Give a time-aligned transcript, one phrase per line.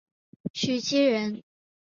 [0.53, 1.43] 徐积人。